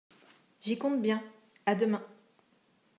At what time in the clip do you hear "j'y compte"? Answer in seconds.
0.61-0.99